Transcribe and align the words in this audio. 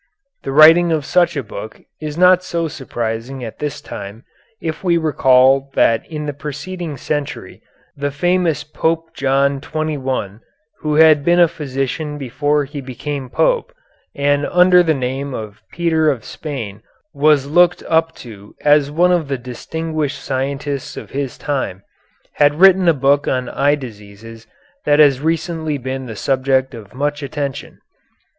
The 0.41 0.51
writing 0.51 0.91
of 0.91 1.05
such 1.05 1.37
a 1.37 1.43
book 1.43 1.79
is 2.01 2.17
not 2.17 2.43
so 2.43 2.67
surprising 2.67 3.43
at 3.43 3.59
this 3.59 3.79
time 3.79 4.23
if 4.59 4.83
we 4.83 4.97
recall 4.97 5.69
that 5.75 6.03
in 6.11 6.25
the 6.25 6.33
preceding 6.33 6.97
century 6.97 7.61
the 7.95 8.09
famous 8.09 8.63
Pope 8.63 9.13
John 9.13 9.61
XXI, 9.61 10.39
who 10.79 10.95
had 10.95 11.23
been 11.23 11.39
a 11.39 11.47
physician 11.47 12.17
before 12.17 12.65
he 12.65 12.81
became 12.81 13.29
Pope, 13.29 13.71
and 14.15 14.43
under 14.47 14.81
the 14.81 14.95
name 14.95 15.35
of 15.35 15.61
Peter 15.71 16.09
of 16.09 16.25
Spain 16.25 16.81
was 17.13 17.45
looked 17.45 17.83
up 17.87 18.15
to 18.25 18.55
as 18.61 18.89
one 18.89 19.11
of 19.11 19.27
the 19.27 19.37
distinguished 19.37 20.17
scientists 20.17 20.97
of 20.97 21.11
his 21.11 21.37
time, 21.37 21.83
had 22.37 22.59
written 22.59 22.87
a 22.89 22.93
book 22.95 23.27
on 23.27 23.49
eye 23.49 23.75
diseases 23.75 24.47
that 24.83 24.97
has 24.97 25.21
recently 25.21 25.77
been 25.77 26.07
the 26.07 26.15
subject 26.15 26.73
of 26.73 26.95
much 26.95 27.21
attention. 27.21 27.79